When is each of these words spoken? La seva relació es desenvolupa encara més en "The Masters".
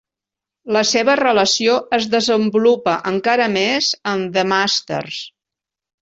La 0.75 0.81
seva 0.91 1.15
relació 1.19 1.75
es 1.97 2.07
desenvolupa 2.13 2.95
encara 3.11 3.47
més 3.59 3.91
en 4.13 4.23
"The 4.39 4.45
Masters". 4.55 5.21